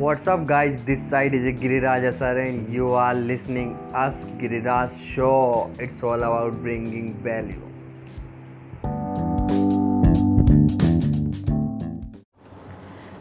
[0.00, 0.82] What's up, guys?
[0.86, 5.70] This side is Giriraj Asar, and you are listening us Giriraj Show.
[5.78, 7.60] It's all about bringing value.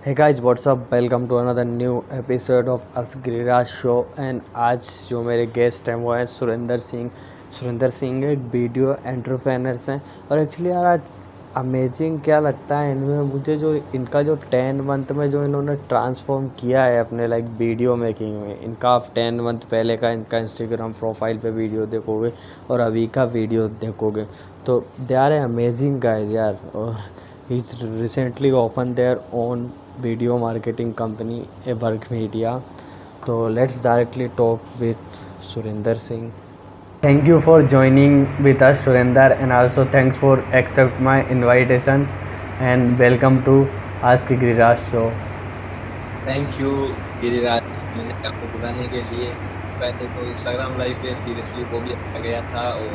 [0.06, 0.90] Hey guys, what's up?
[0.90, 4.00] Welcome to another new episode of Us Giriraj Show.
[4.18, 7.12] And आज जो मेरे guest हैं वो हैं सुरेंद्र सिंह
[7.60, 10.02] सुरेंद्र सिंह एक video entrepreneurs हैं
[10.32, 11.20] और actually यार आज
[11.58, 13.22] अमेजिंग क्या लगता है इनमें?
[13.24, 17.96] मुझे जो इनका जो टेन मंथ में जो इन्होंने ट्रांसफॉर्म किया है अपने लाइक वीडियो
[17.96, 22.32] मेकिंग में, इनका आप टेन मंथ पहले का इनका इंस्टाग्राम प्रोफ़ाइल पे वीडियो देखोगे
[22.72, 24.26] और अभी का वीडियो देखोगे।
[24.66, 26.98] तो they are a amazing guys यार, और
[27.50, 29.70] he recently open their own
[30.02, 32.58] video marketing company A work media
[33.26, 36.32] तो let's directly talk with Surendra Singh
[37.04, 42.02] Thank you for joining with us, Surinder, and also thanks for accept my invitation
[42.60, 43.54] and welcome to
[44.10, 45.04] Ask Giriraj Show.
[46.26, 46.72] Thank you
[47.22, 49.30] Giriraj मैंने आपको बुलाने के लिए
[49.80, 52.92] पहले तो Instagram live पे seriously वो भी आ गया था और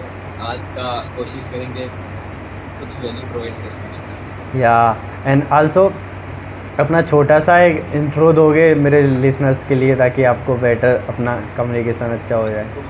[0.50, 4.88] आज का कोशिश करेंगे कुछ वैल्यू प्रोवाइड कर सकें Yeah,
[5.32, 5.86] and also
[6.84, 12.18] अपना छोटा सा एक इंट्रो दोगे मेरे लिसनर्स के लिए ताकि आपको बेटर अपना कम्युनिकेशन
[12.18, 12.82] अच्छा हो जाए। तो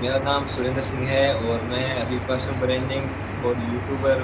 [0.00, 4.20] मेरा नाम सुरेंद्र सिंह है और मैं अभी पर्सनल ब्रांडिंग और यूट्यूबर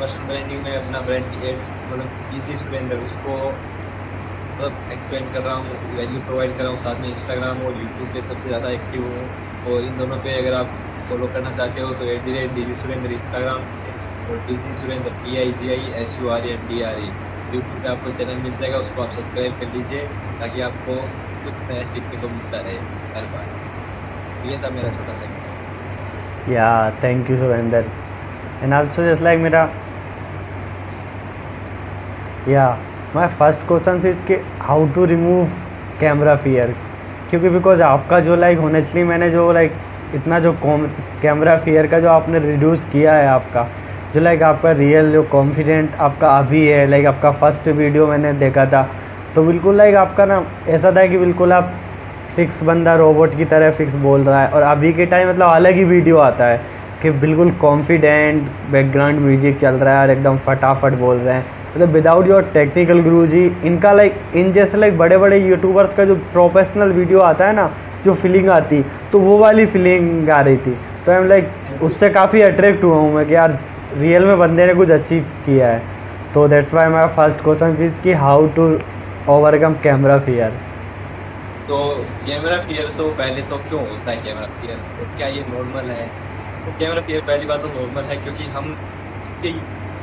[0.00, 1.24] पर्सनल ब्रांडिंग में अपना ब्रांड
[1.84, 3.34] मतलब इजी सुरेंद्र उसको
[4.48, 8.10] मतलब एक्सपेंड कर रहा हूँ वैल्यू प्रोवाइड कर रहा हूँ। साथ में इंस्टाग्राम और यूट्यूब
[8.12, 9.28] पे सबसे ज़्यादा एक्टिव हूँ।
[9.64, 10.78] और इन दोनों पे अगर आप
[11.10, 13.66] फॉलो करना चाहते हो तो at the rate D G Surendra Instagram
[14.26, 17.12] और D G Surendra P I G I S U R N D R E
[17.50, 20.06] YouTube पे आपको चैनल मिल जाएगा, उसको आप सब्सक्राइब कर लीजिए,
[20.40, 21.00] ताकि आपको
[21.44, 22.80] कुछ नया सीखने को मिलता रहे।
[23.14, 23.26] बार
[24.46, 25.36] ये था मेरा छोटा सा
[26.48, 27.84] Yeah, thank you, Surinder.
[28.62, 29.62] And also, just like मेरा
[32.48, 32.66] या
[33.16, 35.44] my फ़र्स्ट क्वेश्चन इज़ कि how to remove
[36.00, 36.68] camera fear
[37.30, 39.72] क्योंकि बिकॉज़ आपका जो लाइक होनेस्टली मैंने जो लाइक
[40.14, 40.86] इतना जो कॉम
[41.22, 43.66] कैमरा फियर का जो आपने रिड्यूस किया है आपका
[44.14, 48.64] जो लाइक आपका रियल जो कॉन्फिडेंट आपका अभी है लाइक आपका फ़र्स्ट वीडियो मैंने देखा
[48.66, 48.82] था
[49.34, 51.74] तो बिल्कुल लाइक आपका ना ऐसा था कि बिल्कुल आप
[52.38, 55.74] फिक्स बंदा रोबोट की तरह फिक्स बोल रहा है और अभी के टाइम मतलब अलग
[55.74, 56.60] ही वीडियो आता है
[57.02, 61.88] कि बिल्कुल कॉन्फिडेंट बैकग्राउंड म्यूज़िक चल रहा है और एकदम फटाफट बोल रहे हैं। मतलब
[61.92, 66.14] विदाउट योर टेक्निकल गुरु जी इनका लाइक इन जैसे लाइक बड़े बड़े यूट्यूबर्स का जो
[66.32, 67.70] प्रोफेशनल वीडियो आता है ना,
[68.04, 70.76] जो फीलिंग आती तो वो वाली फीलिंग आ रही थी।
[71.06, 73.58] तो आई एम लाइक उससे काफ़ी अट्रैक्ट हुआ हूँ मैं कि यार
[73.98, 75.82] रियल में बंदे ने कुछ अचीव किया है।
[76.34, 78.72] तो that's why my first question is कि how to
[79.28, 80.52] overcome camera fear
[81.68, 81.76] तो
[82.26, 86.06] कैमरा फियर तो पहले तो क्यों होता है कैमरा फियर तो क्या ये नॉर्मल है?
[86.66, 88.70] तो कैमरा फियर पहली बात तो नॉर्मल है क्योंकि हम
[89.24, 89.50] इसके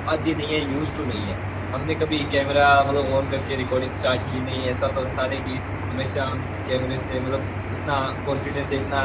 [0.06, 1.38] आदि नहीं है यूज़ टू नहीं है।
[1.74, 5.60] हमने कभी कैमरा मतलब ऑन करके रिकॉर्डिंग स्टार्ट की नहीं ऐसा तो था नहीं कि
[5.92, 9.04] हमेशा हम कैमरे से मतलब इतना कॉन्फिडेंट इतना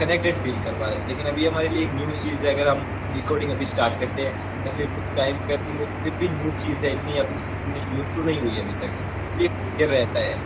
[0.00, 2.68] कनेक्टेड फील कर पा रहे हैं। लेकिन अभी हमारे लिए एक न्यू चीज़ है, अगर
[2.68, 2.84] हम
[3.14, 4.32] रिकॉर्डिंग अभी स्टार्ट करते हैं,
[4.66, 8.22] या फिर कुछ टाइम करते हैं फिर भी न्यू चीज़ है, इतनी अपनी यूज़ टू
[8.24, 8.92] नहीं हुई अभी तक।
[9.36, 10.36] ये रहता है।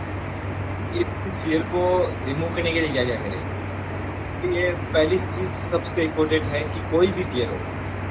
[0.95, 1.81] इस फियर को
[2.25, 7.07] रिमूव करने के लिए क्या क्या करें ये पहली चीज़ सबसे इम्पोर्टेंट है कि कोई
[7.13, 7.57] भी फियर हो।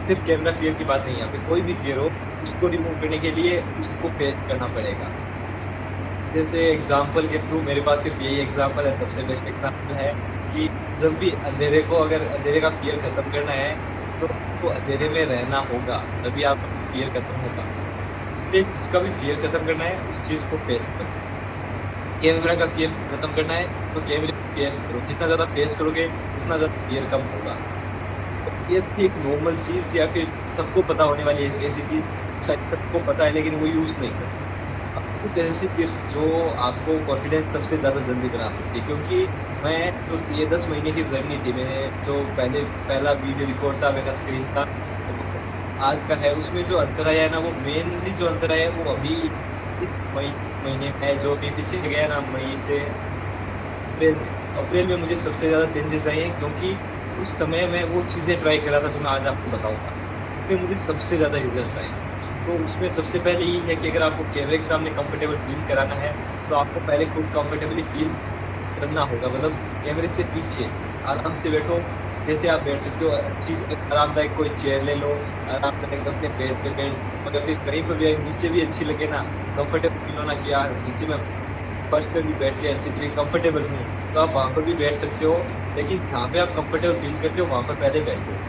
[0.09, 2.11] सिर्फ़ कैमरा फियर की बात नहीं यहाँ पे कोई भी फियर हो,
[2.44, 5.09] उसको रिमूव करने के लिए उसको फेस करना पड़ेगा।
[6.34, 10.12] जैसे एग्ज़ाम्पल के थ्रू मेरे पास सिर्फ़ यही एग्ज़ाम्पल है, सबसे बेस्ट एग्ज़ाम्पल है
[10.53, 10.69] कि
[11.03, 13.72] जब भी अंधेरे को अगर अंधेरे का फियर खत्म करना है
[14.21, 17.65] तो आपको अंधेरे में रहना होगा, तभी आपका फियर खत्म होगा।
[18.38, 20.88] इसलिए जिसका भी फियर खत्म करना है, उस चीज़ को फेस
[22.23, 26.56] कैमरा का फियर खत्म करना है तो कैमरे फेस करो। जितना ज़्यादा फेस करोगे, उतना
[26.56, 27.55] ज़्यादा फियर कम होगा।
[28.47, 32.05] तो ये थी एक नॉर्मल चीज़, या फिर सबको पता होने वाली ऐसी चीज़,
[32.43, 34.45] शायद सबको पता है, लेकिन वो यूज़ नहीं करते।
[35.23, 36.25] कुछ ऐसी टिप्स जो
[36.62, 39.29] आपको कॉन्फिडेंस सबसे ज़्यादा जल्दी बना सकती है, क्योंकि
[39.62, 43.93] मैं तो ये दस महीने की जर्नी थी, मैंने जो पहले, पहला वीडियो रिकॉर्ड था,
[43.93, 44.65] मेरा स्क्रीन था,
[45.79, 48.70] आज का है, उसमें जो अंतर आया है ना, वो मेनली जो अंतर आया है,
[48.73, 49.15] वो अभी
[49.81, 50.31] इस मई
[50.69, 52.81] महीने में जो अभी पीछे गया ना, मई से
[53.85, 54.15] अप्रैल
[54.56, 56.70] अप्रैल में मुझे सबसे ज़्यादा चेंजेस आए हैं, क्योंकि
[57.17, 59.91] उस समय मैं वो चीज़ें ट्राई कर था जो मैं आज आपको बताऊँगा।
[60.37, 61.91] उसमें मुझे सबसे ज़्यादा रिज़ल्ट आए
[62.47, 65.97] तो उसमें सबसे पहले ये है कि अगर आपको कैमरे के सामने कंफर्टेबल फील कराना
[65.97, 66.12] है
[66.50, 68.15] तो आपको पहले खुद कंफर्टेबली फील
[68.76, 70.65] करना होगा। मतलब कैमरे से पीछे,
[71.05, 71.79] आराम से बैठो
[72.29, 73.55] जैसे आप बैठ सकते हो। अच्छी,
[73.93, 75.13] आरामदायक कोई चेयर ले लो,
[75.49, 79.21] आरामदायक अपने पेड़ पे बैठ अगर फिर कहीं पर भी नीचे भी अच्छी लगे ना
[79.57, 81.17] कंफर्टेबल फील होना कि यार, नीचे में
[81.93, 83.85] फ़र्स्ट पे भी बैठ के अच्छी तरीके कंफर्टेबल हूँ
[84.15, 85.37] तो आप वहाँ पर भी बैठ सकते हो।
[85.77, 88.43] लेकिन जहाँ पे आप कंफर्टेबल फील करते हो, वहाँ पर पहले बैठो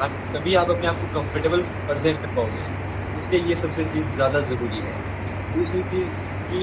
[0.00, 2.68] तभी आप अपने आप को कंफर्टेबल प्रेजेंट कर पाओगे।
[3.16, 4.96] इसलिए ये सबसे चीज़ ज़्यादा ज़रूरी है।
[5.54, 6.16] दूसरी चीज़
[6.50, 6.62] कि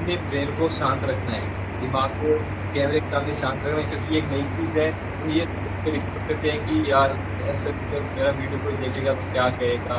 [0.00, 1.46] अपने ब्रेन को शांत रखना है।
[1.80, 2.38] दिमाग को
[2.74, 5.44] कैमरे काफ़ी शांत रखना क्योंकि एक नई चीज़ है। तो ये
[5.86, 9.98] रिपोर्ट करते हैं कि यार, ऐसे तो मेरा वीडियो कोई देखेगा तो क्या कहेगा,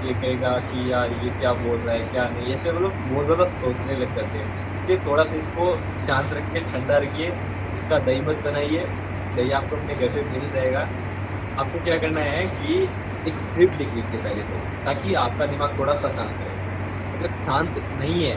[0.00, 3.44] ये कहेगा कि यार, ये क्या बोल रहा है, क्या नहीं, ऐसे मतलब बहुत ज़्यादा
[3.54, 5.66] सोचने लग जाते हैं। इसलिए थोड़ा सा इसको
[5.98, 7.32] शांत रखिए, ठंडा रखिए,
[7.74, 8.86] इसका दही मत बनाइए,
[9.36, 10.86] दही आपको अपने घर पे मिल जाएगा।
[11.56, 12.88] आपको क्या करना है कि
[13.24, 16.54] एक स्क्रिप्ट लिख लीजिए पहले तो ताकि आपका दिमाग थोड़ा सा शांत रहे।
[17.12, 18.36] अगर शांत नहीं है,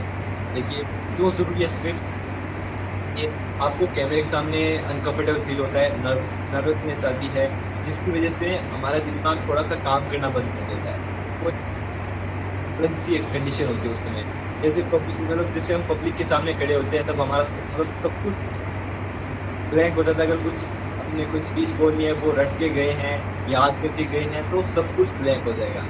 [0.53, 0.83] देखिए
[1.15, 2.08] क्यों ज़रूरी है स्क्रिप्ट
[3.19, 7.48] ये आपको कैमरे के सामने अनकम्फर्टेबल फील होता है नर्वस नर्वसनेस आती है,
[7.83, 11.00] जिसकी वजह से हमारा दिमाग थोड़ा सा काम करना बंद कर देता है।
[11.42, 11.51] वो
[12.95, 14.25] सी एक कंडीशन होती है उस समय।
[14.62, 18.19] जैसे पब्लिक मतलब जैसे हम पब्लिक के सामने खड़े होते हैं, तब हमारा मतलब सब
[18.21, 18.36] कुछ
[19.71, 20.63] ब्लैंक हो जाता है। अगर कुछ
[21.00, 23.16] अपने कोई स्पीच बोलनी है, वो रट के गए हैं,
[23.48, 25.81] याद करके गए हैं तो सब कुछ ब्लैंक हो जाएगा।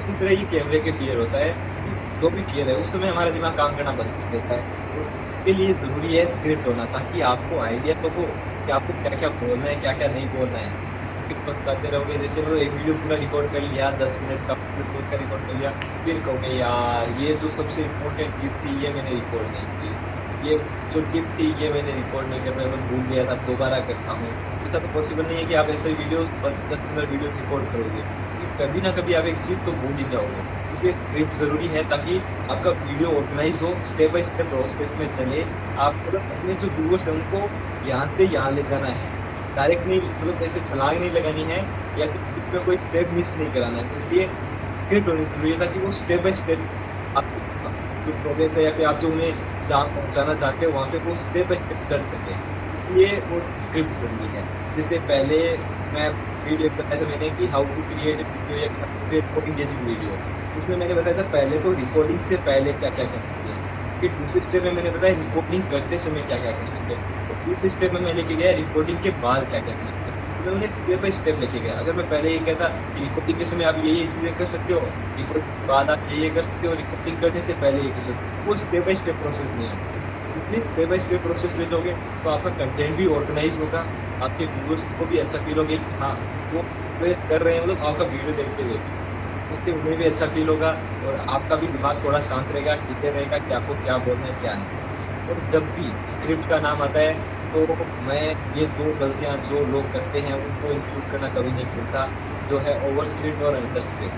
[0.00, 1.52] उसी तरह ही कैमरे के फियर होता है,
[1.86, 4.62] जो भी फियर है, उस समय हमारा दिमाग काम करना बंद कर देता है।
[5.46, 8.26] तो इसके लिए ज़रूरी है स्क्रिप्ट होना, ताकि आपको आइडिया तो हो
[8.66, 10.70] कि आपको क्या क्या बोलना है क्या क्या नहीं बोलना है।
[11.28, 15.02] फिर पछताते रहोगे, जैसे मतलब एक वीडियो पूरा रिकॉर्ड कर लिया, दस मिनट का पूरा
[15.02, 15.70] का रिकॉर्ड कर लिया,
[16.04, 19.96] फिर कहोगे, यार, ये जो सबसे इम्पोर्टेंट चीज़ थी, ये मैंने रिकॉर्ड नहीं की।
[20.40, 20.58] ये
[20.92, 24.34] जो टिप थी, ये मैंने रिकॉर्ड नहीं कर मैं भूल गया था, दोबारा करता हूँ।
[24.64, 28.02] इतना तो पॉसिबल नहीं है कि आप ऐसे वीडियो दस पंद्रह वीडियो रिकॉर्ड करोगे
[28.58, 30.42] कभी ना कभी आप एक चीज़ तो भूल ही जाओगे।
[30.76, 32.16] इसलिए स्क्रिप्ट ज़रूरी है ताकि
[32.50, 35.44] आपका वीडियो ऑर्गेनाइज हो स्टेप बाय स्टेप प्रोसेस में चले।
[35.76, 37.40] आप मतलब अपने जो व्यूवर्स हैं, उनको
[37.82, 39.08] यहाँ से यहाँ ले जाना है।
[39.56, 41.58] डायरेक्ट नहीं मतलब ऐसे छलांग नहीं लगानी है
[41.96, 45.80] या फिर में कोई स्टेप मिस नहीं कराना है। इसलिए स्क्रिप्ट होनी ज़रूरी है ताकि
[45.80, 46.66] वो स्टेप बाय स्टेप
[47.14, 47.24] आप
[48.06, 49.32] जो प्रोग्रेस है या फिर आप जो उन्हें
[49.68, 52.34] जहाँ पहुँचाना चाहते हो, वहाँ पे वो स्टेप बाय स्टेप चल सके।
[52.74, 54.44] इसलिए वो स्क्रिप्ट ज़रूरी है।
[54.76, 55.38] जैसे पहले
[55.92, 56.08] मैं
[56.44, 60.18] वीडियो बताया था मैंने कि हाउ टू क्रिएट वीडियो या क्रिएट इंगेजिंग वीडियो
[60.56, 63.58] उसमें मैंने बताया था पहले तो रिकॉर्डिंग से पहले क्या क्या कर सकते हैं।
[64.02, 67.34] फिर दूसरे स्टेप में मैंने बताया रिकॉर्डिंग करते समय क्या क्या कर सकते हैं। तो
[67.36, 70.52] तीसरे स्टेप में मैं लेके गया रिकॉर्डिंग के बाद क्या क्या कर सकते हैं। तो
[70.52, 73.64] मैंने स्टेप बाई स्टेप लेके गया। अगर मैं पहले ये कहता कि रिकॉर्डिंग के समय
[73.64, 74.80] आप ये ये चीज़ें कर सकते हो
[75.16, 78.02] रिकॉर्डिंग के बाद आप ये ये कर सकते हो रिकॉर्डिंग करने से पहले ये कर
[78.02, 79.78] सकते हो, वो स्टेप बाई स्टेप प्रोसेस नहीं है
[80.34, 83.80] इसलिए स्टेप बाई स्टेप प्रोसेस ले जाओगे तो आपका कंटेंट भी ऑर्गेनाइज होगा,
[84.20, 86.12] आपके व्यूवर्स को भी अच्छा फील होगा कि हाँ
[86.50, 86.62] वो
[87.00, 88.78] कर रहे हैं मतलब आपका वीडियो देखते हुए।
[89.50, 90.70] उससे उन्हें भी अच्छा फील होगा
[91.02, 94.54] और आपका भी दिमाग थोड़ा शांत रहेगा क्लियर रहेगा कि आपको क्या बोलना है, क्या
[94.56, 94.68] नहीं
[95.28, 97.14] और जब भी स्क्रिप्ट का नाम आता है
[97.52, 97.64] तो
[98.02, 102.06] मैं ये दो गलतियाँ जो लोग करते हैं, उनको इंक्लूड करना कभी नहीं भूलता,
[102.42, 104.16] जो है ओवर स्क्रिप्ट और अंडर स्क्रिप्ट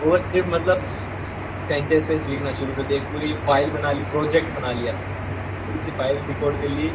[0.00, 4.92] ओवर स्क्रिप्ट मतलब सेंटेंसेस लिखना शुरू कर दिया पूरी फ़ाइल बना ली प्रोजेक्ट बना लिया।
[5.66, 6.88] इसी फ़ाइल रिकॉर्ड कर ली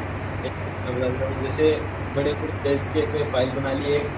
[0.43, 1.69] जैसे
[2.15, 4.11] बड़े बड़े के से फ़ाइल बना ली, एक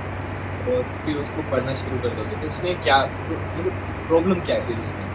[0.65, 3.71] फिर उसको पढ़ना शुरू कर दोगे। तो इसमें क्या मतलब
[4.09, 5.05] प्रॉब्लम क्या है फिर इसमें?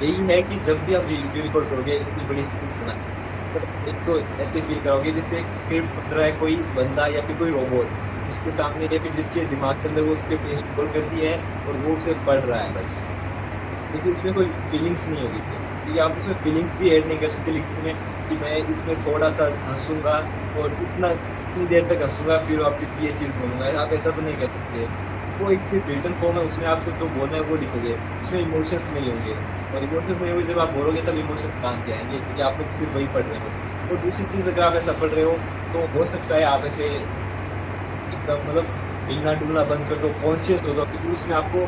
[0.00, 2.92] यही है कि जब भी आप वीडियो रिकॉर्ड करोगे, इतनी बड़ी स्क्रिप्ट बना
[3.54, 7.22] तो एक तो ऐसे फील करोगे जैसे एक स्क्रिप्ट पढ़ रहा है कोई बंदा या
[7.22, 7.94] फिर कोई रोबोट
[8.26, 11.36] जिसके सामने या फिर जिसके दिमाग के अंदर वो स्क्रिप्ट इंस्टॉल कर दी है
[11.66, 12.94] और वो उसे पढ़ रहा है बस।
[13.92, 17.52] क्योंकि उसमें कोई फीलिंग्स नहीं होगी क्योंकि आप उसमें फीलिंग्स भी ऐड नहीं कर सकते
[17.52, 17.94] लिखने में
[18.30, 20.16] कि मैं इसमें थोड़ा सा हंसूँगा
[20.54, 21.12] और इतना
[21.56, 24.84] इतनी देर तक हंसूँगा, फिर वापस ये चीज़ बोलूँगा। आप ऐसा तो नहीं कर सकते।
[25.38, 28.88] वो एक सिर्फ़ रिटर्न फॉर्म है, उसमें आपको जो बोलना है वो लिखोगे। उसमें इमोशंस
[28.92, 29.34] नहीं होंगे।
[29.72, 32.72] और इमोशंस नहीं होंगे जब आप बोलोगे, तब इमोशंस कहाँ से आएँगे, क्योंकि आप लोग
[32.74, 33.54] सिर्फ़ वही पढ़ रहे हो।
[33.88, 35.36] और दूसरी चीज़, अगर आप ऐसा पढ़ रहे हो
[35.72, 36.84] तो हो सकता है आप ऐसे
[38.10, 38.72] एकदम मतलब
[39.08, 41.66] हिलना डुलना बंद कर दो कॉन्शियस हो जाओ, क्योंकि उसमें आपको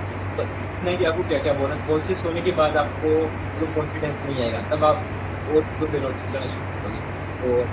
[0.83, 3.13] नहीं कि आपको क्या क्या बोलना कॉन्शियस होने के बाद आपको
[3.59, 5.05] जो कॉन्फिडेंस नहीं आएगा, तब आप
[5.47, 7.65] और जो नोटिस करना शुरू करोगे। तो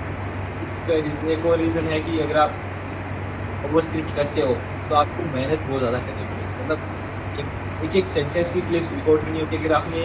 [0.66, 2.58] इसका रीज़न एक और रीज़न है कि अगर आप
[3.64, 4.54] वो स्क्रिप्ट करते हो
[4.90, 6.78] तो आपको मेहनत बहुत ज़्यादा करनी पड़ेगी। मतलब
[7.34, 7.48] एक
[7.82, 10.00] एक, एक सेंटेंस की क्लिप्स रिकॉर्ड करनी होगी अगर आपने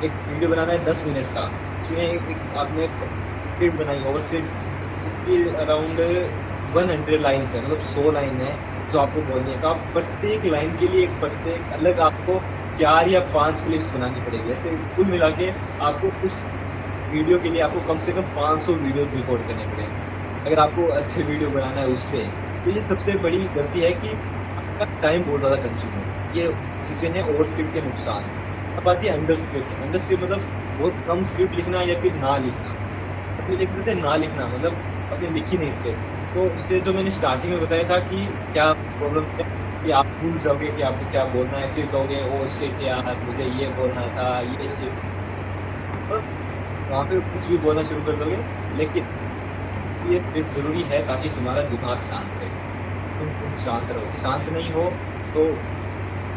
[0.00, 1.44] एक वीडियो बनाना है दस मिनट का
[1.82, 4.54] उसमें एक आपने स्क्रिप्ट बनाई ओवर स्क्रिप्ट
[4.98, 6.00] जिसकी अराउंड
[6.68, 8.54] वन हंड्रेड लाइन्स है मतलब सौ लाइन है
[8.90, 12.38] जो आपको बोलनी है। तो आप प्रत्येक लाइन के लिए एक प्रत्येक अलग आपको
[12.78, 15.50] चार या पाँच क्लिप्स बनानी पड़ेगी। ऐसे कुल मिला के
[15.82, 16.44] आपको उस
[17.14, 20.00] वीडियो के लिए आपको कम से कम 500 वीडियोस रिकॉर्ड करने पड़ेंगे
[20.44, 22.22] अगर आपको अच्छे वीडियो बनाना है उससे
[22.64, 24.12] तो ये सबसे बड़ी गलती है कि
[24.56, 26.52] आपका टाइम बहुत ज़्यादा कंज्यूम हो। ये
[26.82, 28.30] चीज़ें हैं ओवर स्क्रिप्ट के नुकसान।
[28.76, 30.46] अब आती है अंडर स्क्रिप्ट अंडर स्क्रिप्ट मतलब
[30.78, 32.70] बहुत कम स्क्रिप्ट लिखना या फिर ना लिखना।
[33.38, 34.80] अपने लिख देते ना लिखना मतलब
[35.10, 36.02] अपने लिखी नहीं स्क्रिप्ट
[36.34, 39.44] तो उससे जो मैंने स्टार्टिंग में बताया था कि क्या प्रॉब्लम है,
[39.84, 43.44] कि आप भूल जाओगे कि आपको क्या बोलना है, फिर कहोगे, ओ शिट यार, मुझे
[43.44, 45.13] ये बोलना था, ये शिट तो
[46.88, 48.36] वहाँ पे कुछ भी बोलना शुरू कर दोगे,
[48.72, 49.04] लेकिन
[49.84, 52.48] इसलिए स्क्रिप्ट ज़रूरी है ताकि तुम्हारा दिमाग शांत रहे।
[53.20, 54.88] तुम खुद शांत रहो। शांत नहीं हो
[55.34, 55.44] तो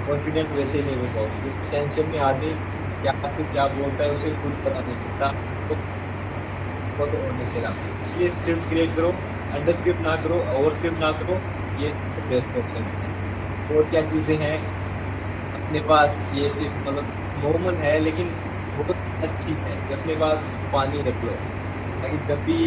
[0.08, 2.54] कॉन्फिडेंट वैसे नहीं हो पाओगे। क्योंकि टेंशन में आदमी
[3.04, 5.32] क्या से क्या बोलता है उसे खुद पता नहीं चलता
[5.70, 5.76] तो
[6.98, 7.62] वो तो होने से
[8.02, 9.10] इसलिए स्क्रिप्ट क्रिएट करो
[9.52, 11.36] अंडर स्क्रिप्ट ना करो ओवर स्क्रिप्ट ना करो,
[11.76, 11.90] ये
[12.30, 13.10] बेस्ट ऑप्शन है।
[13.70, 14.58] और क्या चीज़ें हैं?
[15.54, 18.47] अपने पास ये मतलब नॉर्मल है, लेकिन बहुत
[19.22, 21.34] अच्छी है। कि अपने पास पानी रख लो।
[22.02, 22.58] ताकि जब भी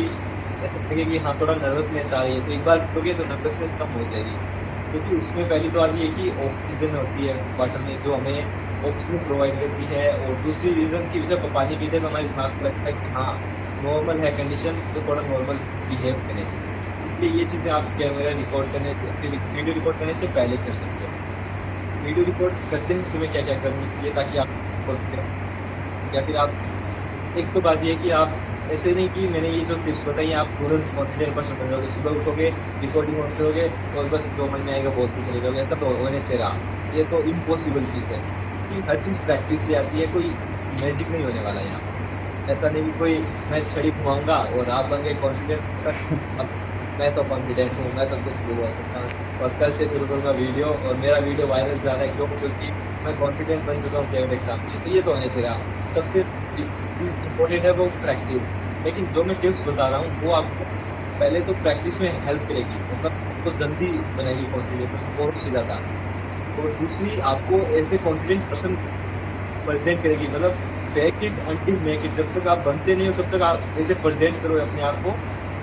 [0.61, 3.71] ऐसा लगे कि हाँ थोड़ा नर्वसनेस आ रही है तो एक बार लोगे तो नर्वसनेस
[3.78, 4.37] कम हो जाएगी।
[4.92, 8.47] क्योंकि उसमें पहली तो आती है कि ऑक्सीजन होती है वाटर में, जो हमें
[8.83, 12.64] ऑक्सीजन प्रोवाइड करती है। और दूसरी रीज़न की जब पानी पीते तो हमारे दिमाग को
[12.64, 13.33] लगता है कि हाँ
[13.78, 16.47] नॉर्मल है कंडीशन तो थोड़ा नॉर्मल बिहेव करें।
[17.04, 21.11] इसलिए ये चीज़ें आप कैमरा रिकॉर्ड करने वीडियो रिकॉर्ड करने से पहले कर सकते हो।
[22.00, 24.47] वीडियो रिकॉर्ड करते समय क्या क्या करनी चाहिए ताकि आप
[26.12, 26.54] या फिर आप,
[27.34, 30.54] एक तो बात ये कि आप ऐसे नहीं कि मैंने ये जो टिप्स बताई, आप
[30.58, 32.48] तुरंत कॉन्फिडेंट पर्सन बन जाओगे सुबह उठोगे
[32.82, 36.36] रिकॉर्डिंग ऑन करोगे और बस दो महीने आएगा, बोलते चले जाओगे। ऐसा तो होने से
[36.36, 36.58] रहा।
[36.92, 38.20] ये तो इम्पॉसिबल चीज़ है
[38.70, 40.36] कि हर चीज़ प्रैक्टिस से आती है, कोई
[40.72, 41.82] मैजिक नहीं होने वाला यहाँ।
[42.46, 45.92] ऐसा नहीं कि कोई, मैं छड़ी घुमाऊँगा और आप बन गए कॉन्फिडेंट सर
[46.98, 50.06] मैं तो कॉन्फिडेंट हूँ, मैं तो कुछ भी बोल सकता हूँ। और कल से शुरू
[50.06, 52.26] करूँगा वीडियो और मेरा वीडियो वायरल जा रहा है क्यों?
[52.30, 52.72] क्योंकि
[53.04, 55.42] मैं कॉन्फिडेंट बन चुका हूँ केवल एग्ज़ाम में तो ये तो होने से
[55.90, 56.21] सबसे
[56.57, 58.52] इम्पोर्टेंट है वो प्रैक्टिस
[58.85, 60.64] लेकिन जो मैं टिप्स बता रहा हूँ, वो आपको
[61.21, 65.75] पहले तो प्रैक्टिस में हेल्प करेगी। मतलब आपको जल्दी बनेगी कॉन्फिडेंट और कुछ ज़्यादा
[66.57, 68.76] और दूसरी, आपको ऐसे कॉन्फिडेंट पर्सन
[69.66, 70.59] प्रेजेंट करेगी। मतलब
[70.95, 73.95] fake it until make it जब तक आप बनते नहीं हो, तब तक आप ऐसे
[73.97, 75.12] प्रेजेंट करो अपने आप को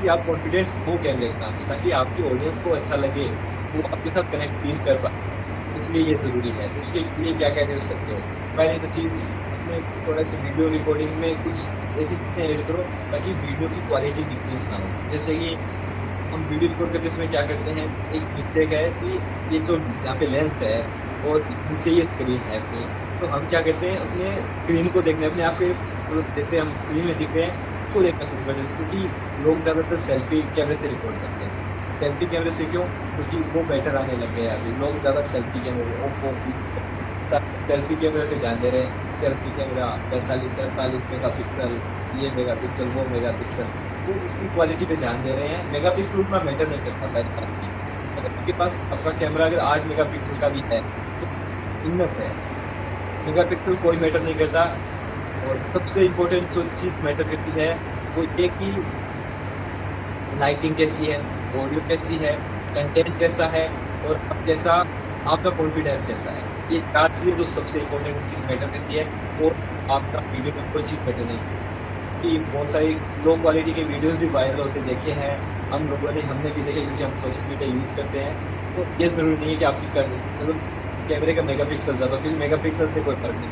[0.01, 3.29] कि आप कॉन्फिडेंट हो कैमरे के सामने ताकि आपकी ऑडियंस को अच्छा लगे,
[3.73, 5.17] वो आपके साथ कनेक्ट फील कर पाए।
[5.77, 8.19] इसलिए ये ज़रूरी है। तो उसके लिए क्या क्या कर सकते हो?
[8.57, 11.65] पहले तो चीज़ अपने थोड़ा सी वीडियो रिकॉर्डिंग में कुछ
[11.97, 15.57] ऐसी चीज़ें एड करो ताकि वीडियो की क्वालिटी डिक्रीज ना हो। जैसे कि
[16.31, 20.15] हम वीडियो रिकॉर्ड करते समय क्या करते हैं, एक मिस्टेक है कि ये जो यहाँ
[20.17, 20.77] पे लेंस है
[21.23, 22.87] और नीचे ये स्क्रीन है अपनी
[23.21, 25.73] तो हम क्या करते हैं, अपने स्क्रीन को देखने, अपने आप के
[26.33, 29.61] जैसे हम स्क्रीन में दिख रहे हैं, उसको देखना शुरू कर देते हैं, क्योंकि लोग
[29.63, 31.56] ज़्यादातर सेल्फी कैमरे से रिकॉर्ड करते हैं।
[31.99, 32.85] सेल्फी कैमरे से क्यों?
[33.17, 36.33] क्योंकि वो बेटर आने लग गए अभी लोग ज़्यादा सेल्फी कैमरे ओप्पो
[37.59, 41.81] सेल्फी कैमरे पे ध्यान दे रहे हैं। सेल्फी कैमरा, पैंतालीस अड़तालीस मेगा पिक्सल
[42.13, 43.69] ये मेगा पिक्सल वो मेगा पिक्सल
[44.07, 47.71] तो उसकी क्वालिटी पे ध्यान दे रहे हैं। मेगा पिक्सल उतना मैटर नहीं करता पहली
[48.17, 50.81] अगर आपके पास आपका कैमरा अगर आठ मेगा पिक्सल का भी है
[51.21, 51.27] तो
[51.83, 52.31] इनफ है।
[53.25, 54.65] मेगा पिक्सल कोई मैटर नहीं करता।
[55.41, 57.73] और सबसे इम्पोर्टेंट जो चीज़ मैटर करती है,
[58.15, 58.71] वो ये कि
[60.31, 61.17] लाइटिंग कैसी है।
[61.53, 62.33] ऑडियो कैसी है
[62.75, 63.67] कंटेंट कैसा है,
[64.03, 64.73] और अब कैसा
[65.25, 69.05] आपका कॉन्फिडेंस कैसा है। ये चार चीज़ें जो सबसे इम्पोर्टेंट चीज़ मैटर करती है,
[69.37, 69.53] और
[69.87, 71.39] आपका वीडियो में कोई चीज़ मैटर नहीं
[72.23, 75.37] कि बहुत सारी लो क्वालिटी के वीडियोस भी वायरल होते देखे हैं।
[75.71, 78.35] हम लोगों ने, हमने भी देखे, क्योंकि हम सोशल मीडिया यूज़ करते हैं।
[78.75, 80.61] तो ये ज़रूरी नहीं है कि आपकी कर मतलब
[81.09, 83.51] कैमरे का मेगा पिक्सल ज़्यादा क्योंकि मेगा पिक्सल से कोई फ़र्क नहीं।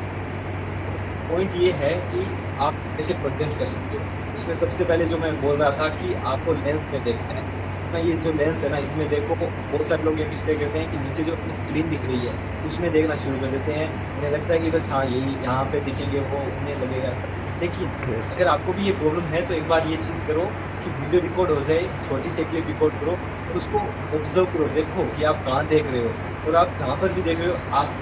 [1.29, 2.19] पॉइंट ये है कि
[2.59, 6.13] आप कैसे प्रेजेंट कर सकते हो। उसमें सबसे पहले जो मैं बोल रहा था कि
[6.25, 7.43] आपको लेंस में देखना है।
[7.91, 10.87] ना ये जो लेंस है ना इसमें देखो बहुत सारे लोग ये मिस्टेक करते हैं
[10.89, 14.31] कि नीचे जो अपनी स्क्रीन दिख रही है उसमें देखना शुरू कर देते हैं। उन्हें
[14.31, 17.27] लगता है कि बस हाँ यही यहाँ पे दिखेंगे वो उन्हें लगेगा। ऐसा
[17.61, 17.87] देखिए
[18.29, 20.45] अगर आपको भी ये प्रॉब्लम है तो एक बार ये चीज़ करो
[20.83, 23.13] कि वीडियो रिकॉर्ड हो जाए छोटी सी क्लिप रिकॉर्ड करो
[23.47, 23.79] और उसको
[24.13, 26.15] ऑब्ज़र्व करो। देखो कि आप कहाँ देख रहे हो
[26.45, 27.95] और आप कहाँ पर भी देख रहे हो आप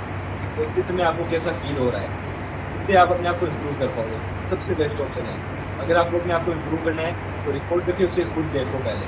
[0.58, 2.10] देखते समय आपको कैसा फील हो रहा है।
[2.74, 5.38] इससे आप अपने आप को इम्प्रूव कर पाओगे। सबसे बेस्ट ऑप्शन है।
[5.78, 7.13] अगर आपको अपने आप को इम्प्रूव करना है
[7.46, 9.08] तो रिकॉर्ड करके उसे खुद देखो पहले।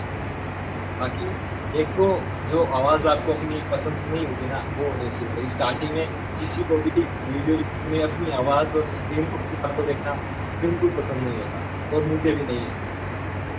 [0.99, 1.27] बाकी
[1.73, 2.05] एक तो
[2.47, 6.07] जो आवाज़ आपको अपनी पसंद नहीं होती ना, वो होनी चाहिए। स्टार्टिंग में
[6.39, 6.91] किसी को भी
[7.27, 10.13] वीडियो में अपनी आवाज़ और स्क्रीन को आपको देखना
[10.61, 12.73] बिल्कुल पसंद नहीं होता और मुझे भी नहीं। है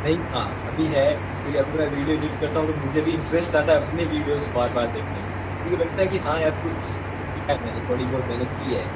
[0.05, 3.57] नहीं हाँ अभी है कि अगर मैं वीडियो एडिट करता हूँ तो मुझे भी इंटरेस्ट
[3.57, 5.31] आता है अपने वीडियोस बार बार देखने में।
[5.65, 7.03] मुझे लगता है कि हाँ यार, कुछ
[7.49, 8.87] है मैंने, थोड़ी बहुत मेहनत की है।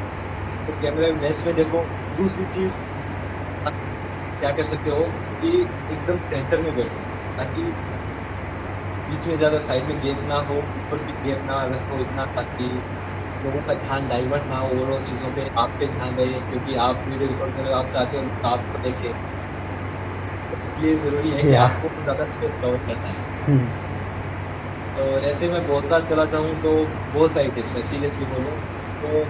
[0.68, 1.84] तो कैमरा लेंस में देखो,
[2.16, 2.80] दूसरी चीज़
[4.40, 5.04] क्या कर सकते हो
[5.40, 5.50] कि
[5.90, 7.00] एकदम सेंटर में बैठो,
[7.38, 7.62] ताकि
[9.10, 12.68] बीच में ज़्यादा साइड में गेप ना हो ऊपर भी गेप ना रखो इतना ताकि
[13.40, 17.04] लोगों का ध्यान डाइवर्ट ना हो और चीज़ों पे। आप पे ध्यान रहे क्योंकि आप
[17.06, 19.14] वीडियो रिकॉर्ड करो आप चाहते हो तो आपको देखे।
[20.50, 23.72] तो इसलिए ज़रूरी है कि आपको ज़्यादा स्पेस कवर करना है। हम्म।
[24.96, 26.72] तो ऐसे मैं बोलता चला जाऊँ तो
[27.08, 28.58] बहुत सारी टिप्स है सीरियसली बोलूँ
[29.02, 29.24] तो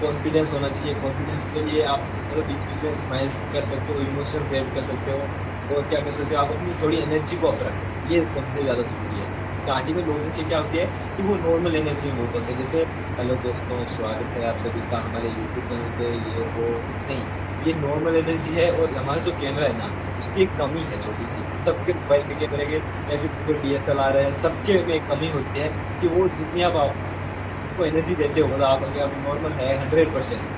[0.00, 4.00] कॉन्फिडेंस होना चाहिए। कॉन्फिडेंस के लिए आप मतलब बीच बीच में स्माइल कर सकते हो
[4.02, 5.26] इमोशन सेव कर सकते हो।
[5.68, 6.40] और क्या कर सकते हो?
[6.40, 10.30] आप अपनी थोड़ी एनर्जी को अप रखें। ये सबसे ज़्यादा ज़रूरी है। स्टार्टिंग में लोगों
[10.32, 12.82] की क्या होती है कि वो नॉर्मल एनर्जी में होते हैं। जैसे,
[13.18, 16.66] हेलो दोस्तों, स्वागत है आप सभी का हमारे यूट्यूब चैनल पे। ये, वो,
[17.02, 17.26] नहीं,
[17.60, 21.26] ये नॉर्मल एनर्जी है और हमारा जो कैमरा है ना, उसकी एक कमी है छोटी
[21.26, 22.76] सी सबके मोबाइल के कैमरे के
[23.12, 25.68] या फिर डी एस एल आर है, सबके में एक कमी होती है
[26.00, 30.12] कि वो जितनी आप आपको एनर्जी देते हो मतलब आप अगर आप नॉर्मल है हंड्रेड
[30.14, 30.48] परसेंट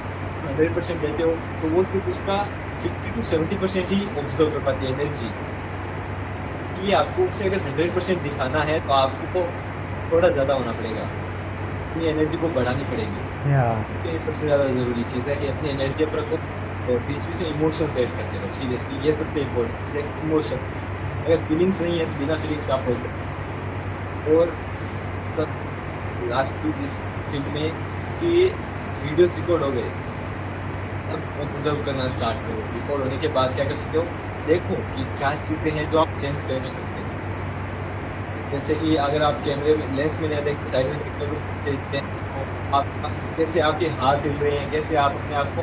[0.42, 2.36] हंड्रेड परसेंट देते हो तो वो सिर्फ़ उसका
[2.82, 5.28] फिफ्टी टू सेवेंटी परसेंट ही ऑब्ज़र्व कर पाती है एनर्जी
[6.60, 9.44] इसलिए आपको उससे अगर हंड्रेड परसेंट दिखाना है तो आपको
[10.10, 13.20] थोड़ा ज़्यादा होना पड़ेगा। अपनी एनर्जी को बढ़ानी पड़ेगी।
[14.04, 16.36] या ये सबसे ज़्यादा ज़रूरी चीज़ है कि अपनी एनर्जी पर रखो
[16.86, 20.76] और बीच बीच में इमोशंस ऐड करते रहो। सीरियसली ये सबसे इम्पोर्टेंट चीज़ है इमोशंस
[21.24, 22.94] अगर फीलिंग्स नहीं है तो बिना फीलिंग्स आप हो।
[24.26, 24.56] और
[25.16, 25.46] सब
[26.18, 27.72] लास्ट चीज़ इस फ़ील्ड में
[28.20, 28.30] कि
[28.96, 29.90] वीडियोस रिकॉर्ड हो गए।
[31.10, 34.04] अब ऑब्ज़र्व करना स्टार्ट करो। रिकॉर्ड होने के बाद क्या कर सकते हो?
[34.46, 37.10] देखो कि क्या चीज़ें हैं जो आप चेंज कर सकते हो।
[38.50, 41.96] जैसे कि अगर आप कैमरे में लेंस में नहीं देख साइड में देखते हो, देखते
[41.96, 42.84] हैं। आप
[43.38, 45.62] कैसे आपके हाथ हिल रहे हैं, कैसे आप अपने आप को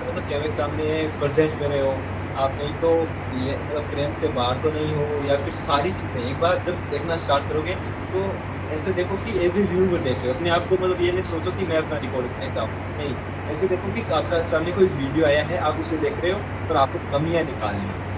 [0.00, 1.92] मतलब कैमरे के सामने प्रेजेंट कर रहे हो।
[2.34, 2.90] आप नहीं तो
[3.32, 7.16] मतलब फ्रेम से बाहर तो नहीं हो, या फिर सारी चीज़ें। एक बार जब देखना
[7.18, 8.28] स्टार्ट करोगे तो
[8.70, 11.22] ऐसे देखो कि एज ए व्यूवर देख रहे हो। अपने आप को मतलब ये नहीं
[11.24, 13.16] सोचो कि मैं अपना रिकॉर्ड करता हूँ नहीं।
[13.48, 16.76] ऐसे देखो कि आपका सामने कोई वीडियो आया है आप उसे देख रहे हो और
[16.76, 18.08] आपको कमियाँ निकालनी है।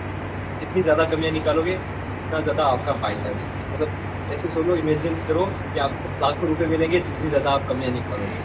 [0.60, 3.94] जितनी ज़्यादा कमियाँ निकालोगे उतना ज़्यादा आपका फ़ायदा है उसमें। मतलब
[4.28, 8.42] ऐसे सोचो इमेजिन करो कि आपको लाखों रुपये मिलेंगे जितनी ज़्यादा आप कमियाँ निकालोगे।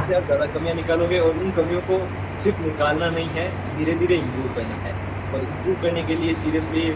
[0.00, 1.98] से आप ज़्यादा कमियाँ निकालोगे और उन कमियों को
[2.40, 4.94] सिर्फ़ निकालना नहीं है धीरे धीरे इम्प्रूव करना है।
[5.32, 6.88] और इम्प्रूव करने के लिए सीरियसली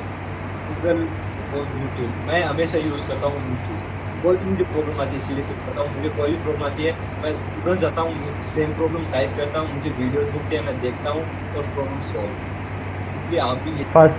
[0.68, 1.07] गूगल
[1.55, 3.78] और यूट्यूब मैं हमेशा यूज़ करता हूँ यूट्यूब
[4.23, 5.21] कोई भी मुझे प्रॉब्लम आती है?
[5.23, 8.12] सीरियसली बताऊँ मुझे कोई भी प्रॉब्लम आती है, मैं तुरंत जाता हूँ
[8.55, 11.23] सेम प्रॉब्लम टाइप करता हूँ, मुझे वीडियो मिलती है, मैं देखता हूँ
[11.57, 14.17] और प्रॉब्लम सॉल्व इसलिए आप भी फ़र्स्ट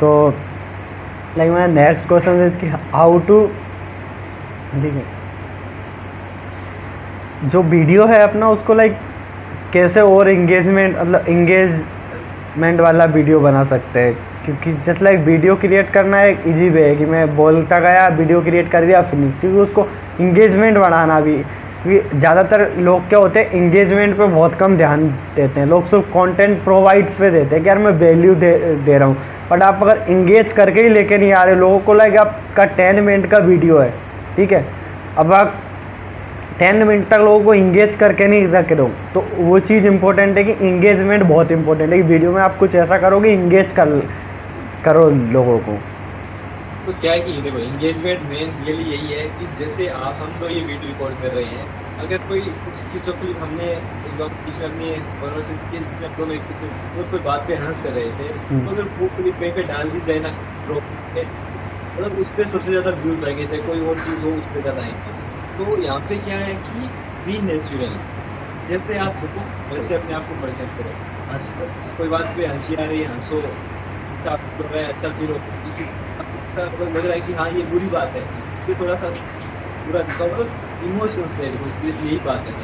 [0.00, 0.08] तो
[1.38, 3.46] like my next question is कि हाउ टू
[4.72, 5.04] ठीक है?
[7.48, 8.98] जो वीडियो है अपना, उसको लाइक
[9.72, 14.29] कैसे और इंगेजमेंट मतलब इंगेजमेंट वाला वीडियो बना सकते हैं?
[14.44, 18.40] क्योंकि जस्ट लाइक वीडियो क्रिएट करना एक इजी वे है कि मैं बोलता गया वीडियो
[18.42, 19.86] क्रिएट कर दिया फिनिश क्योंकि उसको
[20.20, 21.36] इंगेजमेंट बढ़ाना भी,
[21.82, 26.06] क्योंकि ज़्यादातर लोग क्या होते हैं इंगेजमेंट पे बहुत कम ध्यान देते हैं। लोग सिर्फ़
[26.08, 28.52] कंटेंट प्रोवाइड पे देते हैं कि यार मैं वैल्यू दे
[28.84, 29.16] दे रहा हूँ।
[29.50, 33.00] बट आप अगर इंगेज करके ही लेके नहीं आ रहे लोगों को लाइक आपका टेन
[33.04, 33.90] मिनट का वीडियो है,
[34.36, 34.64] ठीक है?
[35.18, 35.58] अब आप
[36.58, 40.36] टेन मिनट तक लोगों को इंगेज करके नहीं रख रहे हो तो वो चीज़ इंपॉर्टेंट
[40.38, 43.88] है कि इंगेजमेंट बहुत इंपॉर्टेंट है कि वीडियो में आप कुछ ऐसा करोगे इंगेज कर
[44.84, 45.78] करो लोगों को।
[46.86, 50.48] तो क्या है कि देखो इंगेजमेंट मेन रियली यही है कि जैसे आप हम तो
[50.48, 51.66] ये वीडियो रिकॉर्ड कर रहे हैं
[51.98, 54.88] अगर कोई किसी क्लिप हमने एक बार इसमें अपनी
[55.80, 56.32] जिसमें हम
[56.94, 59.90] वो कोई बात पे हंस रहे थे हम्म। तो अगर वो क्लिप कहीं पे डाल
[59.90, 60.32] दी जाए ना
[61.96, 64.82] मतलब उस पर सबसे ज़्यादा व्यूज़ आएँगे चाहे कोई और चीज़ हो उस पर ज़्यादा
[64.82, 65.12] आएँगे।
[65.58, 66.90] तो यहाँ पे क्या है कि
[67.24, 67.98] बी नेचुरल
[68.68, 70.92] जैसे आप रुको वैसे अपने आप को प्रेजेंट करें।
[71.28, 71.54] हंस
[71.98, 73.40] कोई बात पे हँसी आ रही है हंसो।
[74.24, 75.38] अच्छा फील हो है अच्छा फील हो
[76.56, 78.22] का मतलब लग है कि हाँ ये बुरी बात है
[78.66, 79.10] ये थोड़ा सा
[79.84, 81.48] बुरा दिखाओ मतलब इमोशन से
[81.98, 82.54] यही बात है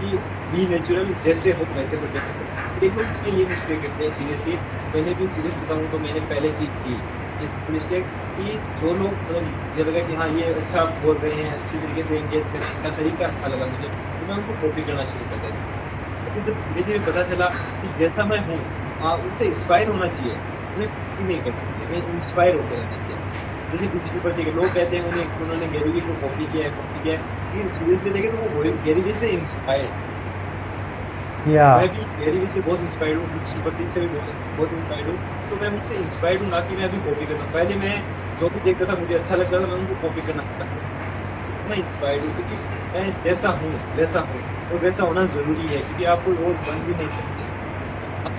[0.00, 0.18] कि
[0.50, 2.44] बी नेचुरल जैसे हो वैसे करो
[2.76, 4.56] देखो इसमें लिए मिस्टेक करते हैं सीरियसली
[4.92, 6.96] मैंने भी सीरियस बताऊँ तो मैंने पहले की थी
[7.68, 11.78] मिस्टेक कि जो लोग मतलब ये लगा कि हाँ ये अच्छा बोल रहे हैं अच्छी
[11.78, 15.26] तरीके से एंगेज करें इनका तरीका अच्छा लगा मुझे तो मैं उनको कॉपी करना शुरू
[15.26, 15.58] कर देता
[16.26, 18.58] लेकिन जब धीरे धीरे पता चला कि जैसा मैं हूँ
[19.00, 20.38] हाँ उनसे इंस्पायर होना चाहिए
[20.80, 23.20] कॉपी नहीं करना चाहिए मैं इंस्पायर होकर रहना चाहिए।
[23.70, 27.00] जैसे पिछली पढ़ती के लोग कहते हैं उन्हें उन्होंने गैरीवी को कॉपी किया है कॉपी
[27.00, 27.20] किया है।
[27.52, 29.94] लेकिन सीरियसली देखें तो वो गैरीवी से इंस्पायर्ड
[31.44, 35.18] या मैं भी गैरीवी से बहुत इंस्पायर्ड हूँ पिछली से भी बहुत बहुत इंस्पायर्ड हूँ।
[35.50, 37.94] तो मैं मुझसे इंस्पायर्ड हूँ ना कि मैं अभी कॉपी करता हूँ पहले मैं
[38.38, 40.42] जो भी देखता था मुझे अच्छा लगता था मैं उनको कॉपी करना
[41.66, 42.60] मैं इंस्पायर्ड हूँ क्योंकि
[42.92, 46.84] मैं जैसा हूँ वैसा हूँ। और वैसा होना ज़रूरी है क्योंकि आप कोई और बन
[46.84, 47.41] भी नहीं सकते।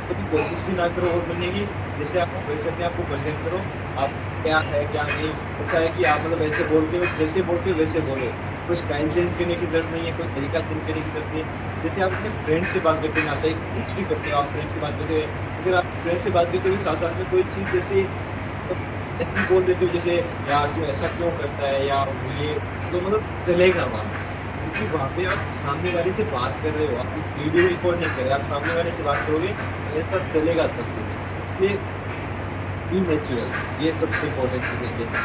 [0.10, 1.66] कभी कोशिश भी ना करो और बनने की
[1.98, 3.60] जैसे वैसे अपने आप को प्रेजेंट करो।
[3.96, 4.10] आप
[4.44, 7.76] क्या है, क्या नहीं। ऐसा है कि आप मतलब ऐसे बोलते हो, जैसे बोलते हो
[7.78, 8.32] वैसे बोलो।
[8.68, 11.42] कोई स्टाइल चेंज करने की ज़रूरत नहीं है, कोई तरीका चेंज करने की ज़रूरत नहीं
[11.42, 11.48] है।
[11.84, 14.70] जैसे आप अपने फ्रेंड से बात करते ना चाहिए कुछ भी करते हो, आप फ्रेंड
[14.70, 15.24] से बात करते हुए
[15.58, 18.78] अगर आप फ्रेंड से बात करते हुए साथ साथ में कोई चीज़ जैसे मतलब
[19.20, 21.86] ऐसे बोल देते हो, जैसे, यार क्यों ऐसा क्यों करता है?
[21.86, 22.56] या ये
[22.92, 24.13] तो मतलब चलेगा वहाँ।
[24.63, 28.10] क्योंकि वहाँ पे आप सामने वाले से बात कर रहे हो आप वीडियो रिकॉर्ड नहीं
[28.17, 29.49] कर रहे आप सामने वाले से बात करोगे
[30.02, 31.69] ऐसा चलेगा सब कुछ। ये
[32.91, 33.49] बी नेचुरल
[33.80, 35.21] ये सबसे इम्पोर्टेंट चीज़ है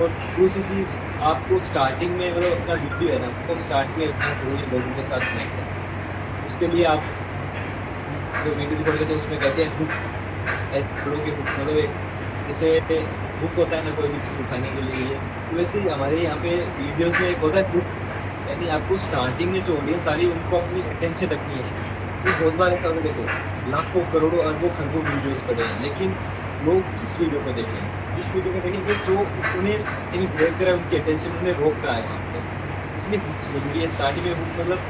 [0.00, 4.32] और दूसरी चीज़, आपको स्टार्टिंग में मतलब अपना वीडियो है ना आपको स्टार्ट में रखना
[4.40, 7.02] ज़रूरी लोगों के साथ कनेक्ट करना उसके लिए आप
[8.44, 9.92] जो वीडियो रिकॉर्ड करते हैं, उसमें कहते हैं हुक
[11.04, 11.92] करोगे हुक मतलब एक
[12.48, 12.70] जैसे
[13.42, 16.36] हुक होता है ना, कोई भी चीज़ उठाने के लिए। तो वैसे ही हमारे यहाँ
[16.38, 17.92] पे वीडियोस में एक होता है हुक
[18.54, 21.70] यानी आपको स्टार्टिंग में जो ऑडियंस आ रही है उनको अपनी अटेंशन रखनी है।
[22.24, 23.24] तो बहुत बार ऐसा है, देखो,
[23.64, 26.16] लाखों, करोड़ों, अरबों, खरबों वीडियोस पड़े हैं, लेकिन
[26.60, 27.80] लोग किस वीडियो को देखें
[28.16, 29.16] उस वीडियो को देखेंगे जो
[29.54, 32.42] उन्हें यानी ब्रेक करा उनकी अटेंशन उन्हें रोक रहा है वहाँ
[32.96, 34.84] इसलिए हुक ज़रूरी है स्टार्टिंग में हुक मतलब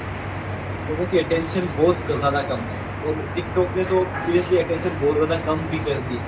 [0.89, 5.37] लोगों की अटेंशन बहुत ज़्यादा कम है। और टिकटॉक ने तो सीरियसली अटेंशन बहुत ज़्यादा
[5.45, 6.19] कम भी कर दी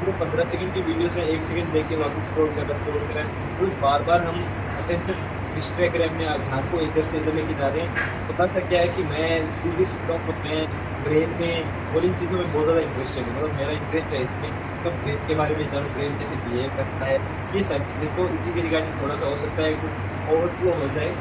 [0.00, 3.18] वो पंद्रह सेकंड की वीडियो से एक सेकंड देख के वापस स्क्रॉल कर स्क्रॉल कर
[3.18, 4.42] है। तो बार बार हम
[4.76, 5.14] अटेंशन
[5.54, 8.80] डिस्ट्रैक्ट अपने ध्यान को इधर से इधर लेके जा रहे हैं तो पता था क्या
[8.80, 10.64] है कि मैं सीरियस हूँ मैं
[11.04, 14.50] ब्रेन में और इन चीज़ों में बहुत ज़्यादा इंटरेस्टेड हूँ। मतलब मेरा इंटरेस्ट है इसमें
[14.84, 17.16] तो ब्रेन के बारे में जानूँ ब्रेन कैसे बिहेव करता है
[17.52, 20.88] ये सारी चीज़ें। तो इसी के रिगार्डिंग थोड़ा सा हो सकता है कुछ ओवरफ्लो हो
[20.90, 21.16] जाए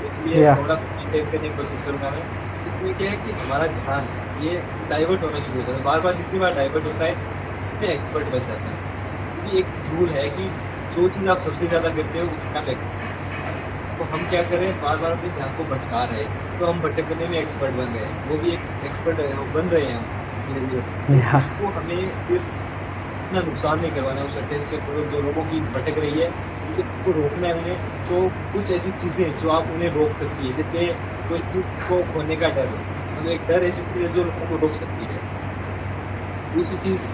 [0.00, 2.24] इसलिए थोड़ा सा मेंटेन करने की कोशिश करूँगा मैं।
[2.64, 6.16] इसमें क्या है कि हमारा ध्यान ये डाइवर्ट होना शुरू हो जाता है। बार बार
[6.16, 7.14] जितनी बार डाइवर्ट होता है
[7.68, 8.76] उतने एक्सपर्ट बन जाता है।
[9.36, 10.50] क्योंकि एक रूल है कि
[10.92, 13.08] जो चीज़ आप सबसे ज़्यादा करते हो उतना लगता है।
[13.98, 14.72] तो हम क्या करें?
[14.74, 16.28] बार बार अपने ध्यान को भटका रहे हैं।
[16.60, 19.18] तो हम भटकने में एक्सपर्ट बन रहे हैं। वो भी एक एक्सपर्ट
[19.52, 20.04] बन रहे हैं हम
[20.46, 20.82] धीरे धीरे
[21.32, 22.40] उसको हमें फिर
[23.20, 26.28] इतना नुकसान नहीं करवाना उस अटेंशन को जो लोगों की भटक रही है
[26.66, 27.78] उनको रोकना है उन्हें।
[28.08, 30.92] तो कुछ ऐसी चीज़ें जो आप उन्हें रोक सकती है जैसे
[31.28, 32.72] कोई चीज़ को खोने का डर
[33.16, 35.20] मतलब एक डर ऐसी चीज़ है जो लोगों को रोक सकती है।
[36.52, 37.06] दूसरी चीज़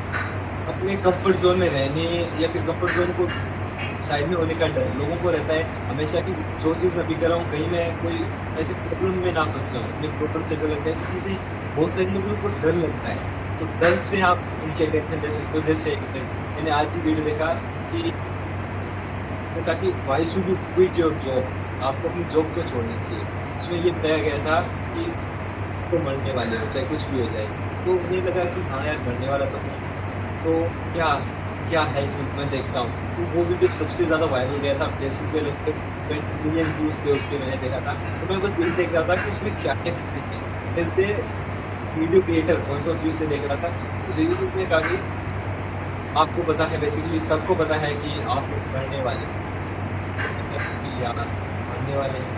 [0.66, 2.04] अपने कंफर्ट जोन में रहने
[2.36, 3.26] या फिर कंफर्ट जोन को
[4.04, 7.14] साइड में होने का डर। लोगों को रहता है हमेशा कि जो चीज़ मैं अभी
[7.16, 8.18] कर रहा हूँ कहीं मैं कोई
[8.56, 11.36] ऐसी प्रॉब्लम में ना फंस जाऊँ। अपने प्रॉब्लम से डर लगता है, ऐसी चीज़ें
[11.76, 13.24] बहुत सारे लोगों को डर लगता है।
[13.60, 17.52] तो डर से आप उनके अटेंशन ले सकते हो जैसे मैंने आज ही वीडियो देखा
[17.92, 18.10] कि
[19.54, 23.24] तो ताकि why should you quit your job आपको अपनी जॉब को छोड़नी चाहिए।
[23.58, 25.04] उसमें ये बताया गया था कि
[25.90, 27.46] तो मरने वाले हो, चाहे कुछ भी हो जाए।
[27.86, 29.76] तो मुझे लगा कि हाँ यार, मरने वाला तो हूँ।
[30.44, 31.08] तो क्या
[31.70, 32.26] क्या है इसमें?
[32.32, 35.74] मैं देखता हूँ। तो वो वीडियो सबसे ज़्यादा वायरल गया था फेसबुक पे, लगभग
[36.08, 39.16] ट्वेंटी मिलियन व्यूज़ थे उसके, मैंने देखा था। तो मैं बस यही देख रहा था
[39.16, 40.40] कि उसमें क्या क्या चीज़ें थी
[40.76, 41.12] जैसे
[41.94, 45.02] video creator point of view से देख रहा था उस यूट्यूब ने कहा कि
[46.14, 49.40] आपको पता है बेसिकली सबको पता है कि आप मरने वाले हैं।
[50.44, 52.34] कि वाले हैं।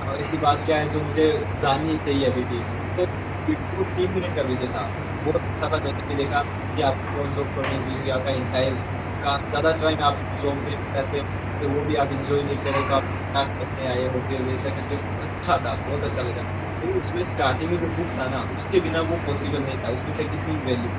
[0.00, 2.62] और इसकी बात क्या है जो मुझे जाननी चाहिए अभी भी।
[2.96, 3.04] तो
[3.46, 4.82] वीडियो तीन मिनट का वीडियो था
[5.24, 6.40] बहुत अच्छा था मैंने देखा
[6.76, 8.74] कि आप कौन जॉब करने की आपका इंटायर
[9.22, 11.24] का ज़्यादा टाइम आप जॉब में रहते हैं
[11.60, 14.96] तो वो भी आप इंजॉय नहीं करेगा आप क्या करने आए हो फिर वैसा करके
[15.20, 19.00] अच्छा था, बहुत अच्छा लगा। लेकिन उसमें स्टार्टिंग में जो बुक था ना, उसके बिना
[19.04, 20.90] वो पॉसिबल नहीं था। उसमें से कितनी वैल्यू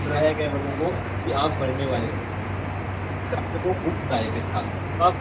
[0.00, 0.92] डराया गया लोगों को
[1.26, 2.24] कि आप मरने वाले हो।
[3.30, 5.14] तो आपको बुक था एक इंसान तो आप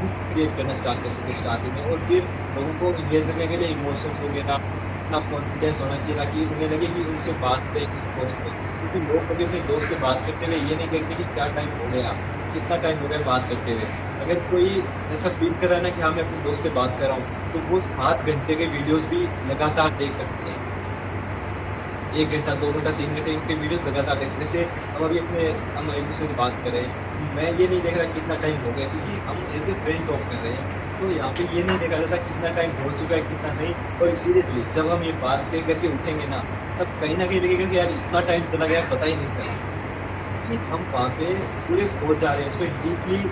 [0.00, 3.56] बुक क्रिएट करना स्टार्ट कर सकते स्टार्टिंग में और फिर लोगों को इंगेज करने के
[3.56, 4.58] लिए इमोशंस वगैरह
[5.08, 8.98] अपना कॉन्फिडेंस होना चाहिए, ताकि उन्हें लगे कि उनसे बात करें किस पोस्ट पे। क्योंकि
[9.00, 11.88] लोग कभी अपने दोस्त से बात करते हुए ये नहीं कहते कि क्या टाइम हो
[11.88, 12.12] गया,
[12.54, 13.86] कितना टाइम हो गया बात करते हुए।
[14.20, 14.76] अगर कोई
[15.10, 17.16] ऐसा फील कर रहा है ना कि हाँ मैं अपने दोस्त से बात कर रहा
[17.16, 20.60] हूँ तो वो सात घंटे के वीडियोस भी लगातार देख सकते हैं।
[22.12, 24.62] एक घंटा, दो घंटा, तीन घंटे इनके वीडियोस लगातार देख जैसे
[24.94, 26.94] हम अभी अपने, हम एक दूसरे से बात कर रहे हैं।
[27.34, 30.26] मैं ये नहीं देख रहा कितना टाइम हो गया, क्योंकि हम एज ए फ्रेंड टॉक
[30.30, 30.66] कर रहे हैं।
[31.00, 34.14] तो यहाँ पे ये नहीं देखा जाता कितना टाइम हो चुका है, कितना नहीं। और
[34.16, 36.38] सीरियसली जब हम ये बात कर करके उठेंगे ना,
[36.78, 39.54] तब कहीं ना कहीं लगेगा कि यार इतना टाइम चला गया, पता ही नहीं चला।
[40.46, 41.34] कि हम वहाँ पे
[41.66, 43.22] पूरे खो जा रहे हैं उस पर डीपली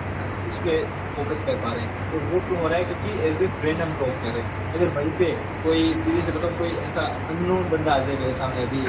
[0.47, 2.85] उस पर फोकस कर पा रहे हैं। तो वो क्यों हो रहा है?
[2.85, 5.31] क्योंकि एज ए फ्रेंड हम टॉक कर रहे हैं। अगर वहीं पे
[5.63, 8.85] कोई सीरियस मतलब कोई ऐसा अननोन बंदा आ जाए मेरे सामने अभी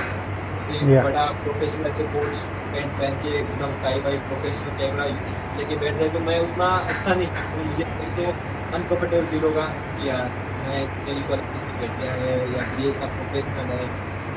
[0.69, 1.03] एक Yeah.
[1.03, 2.41] बड़ा प्रोफेशनल ऐसे कोच
[2.73, 5.05] पैंट पहन के एकदम टाई वाई प्रोफेशनल कैमरा
[5.53, 7.85] लेके बैठ जाए तो मैं उतना अच्छा नहीं तो मुझे
[8.17, 8.31] तो
[8.73, 13.73] अनकम्फर्टेबल फील होगा कि यार मैं मेरी क्वालिटी बैठ गया है या ये इतना प्रोफेशनल
[13.73, 13.89] है।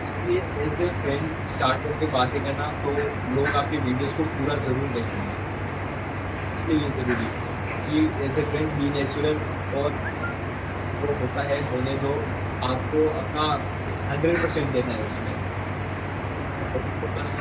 [0.03, 2.95] इसलिए एज ए फ्रेंड स्टार्ट करके बातें करना तो
[3.31, 5.40] लोग आपकी वीडियोज़ को पूरा ज़रूर देखेंगे।
[6.55, 7.27] इसलिए ये ज़रूरी
[7.85, 9.37] कि as a friend be natural
[9.81, 9.89] और
[11.01, 12.13] वो होता है होने दो।
[12.63, 13.45] आपको अपना
[14.09, 15.33] हंड्रेड परसेंट देना है उसमें।
[17.15, 17.31] बस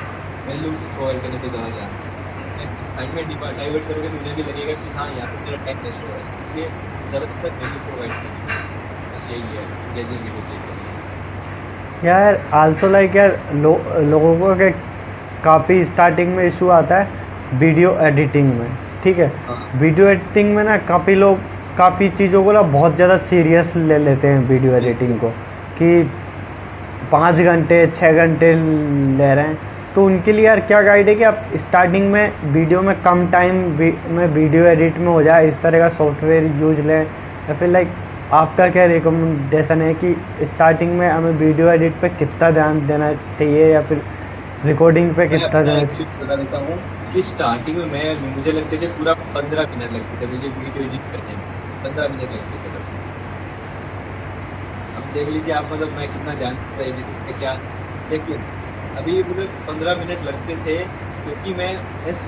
[0.46, 1.92] वैल्यू प्रोवाइड करने पे ज़्यादा ध्यान
[2.74, 6.02] साइड में डाइवर्ट करोगे तो उन्हें भी लगेगा कि हाँ यहाँ पे मेरा टाइम वेस्ट
[6.02, 6.66] हो रहा है। इसलिए
[7.10, 8.42] ज़्यादातर वैल्यू प्रोवाइड करनी
[9.12, 10.62] बस यही है। जैसे वीडियो देख
[12.02, 13.72] यार आल्सो लाइक यार लो,
[14.10, 14.70] लोगों के
[15.44, 18.70] काफ़ी स्टार्टिंग में इशू आता है वीडियो एडिटिंग में।
[19.04, 19.28] ठीक है?
[19.46, 21.38] हाँ। वीडियो एडिटिंग में ना काफ़ी लोग
[21.78, 25.28] काफ़ी चीज़ों को ना बहुत ज़्यादा सीरियस ले लेते हैं वीडियो एडिटिंग को
[25.78, 26.02] कि
[27.12, 29.58] पाँच घंटे छः घंटे ले रहे हैं।
[29.94, 33.54] तो उनके लिए यार क्या गाइड है कि आप स्टार्टिंग में वीडियो में कम टाइम
[34.10, 37.88] में वीडियो एडिट में हो जाए इस तरह का सॉफ्टवेयर यूज़ लें। या फिर लाइक
[38.32, 43.72] आपका क्या रिकमेंडेशन है कि स्टार्टिंग में हमें वीडियो एडिट पे कितना ध्यान देना चाहिए
[43.72, 44.02] या फिर
[44.64, 46.78] रिकॉर्डिंग पे कितना देना देता हूँ।
[47.12, 51.06] कि स्टार्टिंग में मैं, मुझे लगते थे पूरा पंद्रह मिनट लगते थे, मुझे वीडियो एडिट
[51.12, 51.44] करने में।
[51.84, 52.90] पंद्रह मिनट लगते थे बस।
[54.94, 57.52] अब देख लीजिए आप मतलब मैं कितना ध्यान एडिटिंग पे क्या।
[58.08, 58.44] लेकिन
[58.94, 60.76] अभी मुझे पंद्रह मिनट लगते थे,
[61.24, 61.72] क्योंकि मैं
[62.10, 62.24] इस,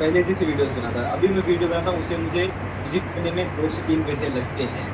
[0.00, 2.44] पहले जैसे वीडियोस बनाता था। अभी मैं वीडियो बनाता हूँ, उसे मुझे
[2.84, 4.88] एडिट करने में दो से तीन घंटे लगते हैं।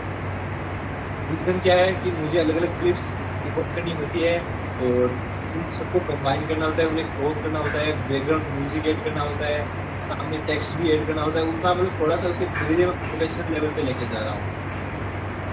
[1.28, 3.12] रीज़न क्या है कि मुझे अलग अलग क्लिप्स
[3.44, 4.38] रिकॉर्ड करनी होती है
[4.78, 5.14] और
[5.54, 9.22] उन सबको कंबाइन करना होता है, उन्हें क्रॉप करना होता है बैकग्राउंड म्यूज़िक ऐड करना
[9.22, 9.64] होता है,
[10.02, 13.52] सामने टेक्स्ट भी ऐड करना होता है उतना मतलब थोड़ा सा उसे धीरे धीरे प्रोफेशनल
[13.54, 14.46] लेवल पे लेके जा रहा हूँ।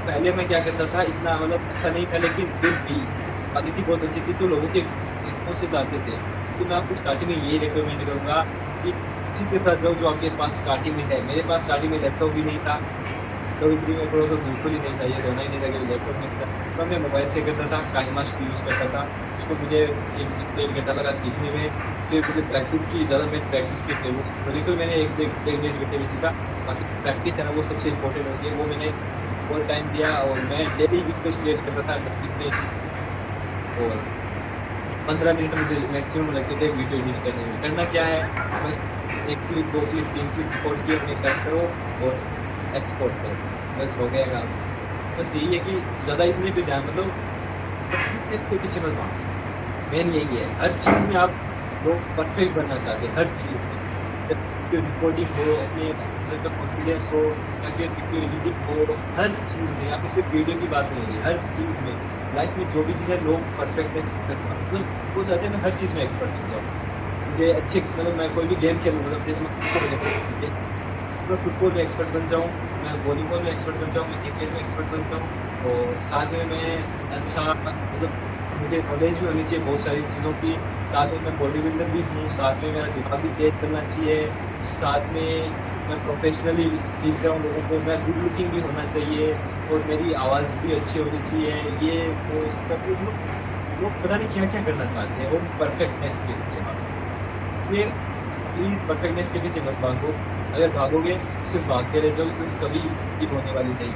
[0.08, 4.04] पहले मैं क्या करता था, इतना मतलब अच्छा नहीं था, लेकिन फिर भी क्वालिटी बहुत
[4.04, 8.06] अच्छी थी तो लोगों के रिस्पॉन्सेज आते थे। तो मैं आपको स्टार्टिंग में ये रिकमेंड
[8.06, 8.42] करूँगा
[8.84, 8.92] कि
[9.36, 12.34] उसी के साथ जाओ जो आपके पास स्टार्टिंग में है। मेरे पास स्टार्टिंग में लैपटॉप
[12.34, 12.78] भी नहीं था
[13.62, 16.18] तो फ्री में थोड़ा सा बिल्कुल ही नहीं था ये होना ही नहीं था लैपटॉप
[16.20, 16.46] नहीं था।
[16.78, 19.02] तो मैं मोबाइल से करता था काइमास्ट यूज़ करता था।
[19.38, 19.80] उसको मुझे
[20.18, 21.70] एक डेढ़ घंटा लगा सीखने में
[22.10, 25.98] फिर मुझे प्रैक्टिस की, ज़्यादा मैं प्रैक्टिस की थे बिल्कुल मैंने एक डेढ़ डेढ़ घंटे
[26.00, 26.30] में सीखा
[26.68, 28.92] बाकी प्रैक्टिस है ना, वो सबसे इंपॉर्टेंट होती है। वो मैंने
[29.50, 32.52] और टाइम दिया और मैं डेली वीडियोस क्रिएट करता था कितने
[33.76, 33.98] और
[35.08, 38.22] पंद्रह मिनट मुझे मैक्सिमम लगते थे वीडियो एडिट करने में। करना क्या है?
[38.64, 38.78] बस
[39.26, 41.62] एक क्लिप दो क्लिप तीन क्लिप रिकॉर्ड किए अपने कट करो
[42.00, 42.18] और
[42.74, 43.40] एक्सपोर्ट करो
[43.76, 44.48] बस हो गया काम।
[45.18, 47.18] बस यही है कि ज़्यादा इतने पे ध्यान मतलब
[48.30, 49.24] इसके पीछे मत भागो।
[49.90, 51.36] मेन यही है, हर चीज़ में आप
[51.82, 53.78] लोग परफेक्ट बनना चाहते हैं, हर चीज़ में।
[54.72, 57.22] रिकॉर्डिंग हो, अपने अंदर का कॉन्फिडेंस हो,
[57.64, 61.40] या फिर एडिटिंग हो, हर चीज़ में आप सिर्फ़ वीडियो की बात नहीं हो हर
[61.56, 61.94] चीज़ में
[62.32, 64.14] लाइफ में जो भी चीज़ है, लोग परफेक्ट परफेक्टनेस
[64.64, 66.64] मतलब वो चाहते हैं मैं हर चीज़ में एक्सपर्ट बन जाऊँ।
[67.26, 69.52] मुझे अच्छे मतलब मैं कोई भी गेम खेलूँ मतलब जैसे मैं
[71.30, 74.60] मैं फुटबॉल में एक्सपर्ट बन जाऊँ, मैं वॉलीबॉल में एक्सपर्ट बन जाऊँ, मैं क्रिकेट में
[74.60, 75.30] एक्सपर्ट बन जाऊँ,
[75.64, 78.16] और साथ में मैं अच्छा मतलब
[78.54, 80.58] मुझे नॉलेज भी होनी चाहिए बहुत सारी चीज़ों की।
[80.92, 84.32] साथ में मैं बॉडी बिल्डर भी हूँ, साथ में मेरा दिमाग भी तेज करना चाहिए।
[84.64, 85.56] साथ में
[85.88, 89.40] मैं प्रोफेशनली दिख रहा हूँ लोगों को, मैं गुड लुकिंग भी होना चाहिए,
[89.70, 93.18] और मेरी आवाज़ भी अच्छी होनी चाहिए। ये वो भी लोग
[93.78, 96.94] लोग पता नहीं क्या क्या करना चाहते हैं वो परफेक्टनेस के पीछे भागो।
[97.68, 97.84] ये
[98.56, 100.14] प्लीज़ परफेक्टनेस के पीछे मत भागो।
[100.54, 102.80] अगर भागोगे सिर्फ़ भागते रह जाओ तो कभी
[103.14, 103.96] जीत होने वाली नहीं।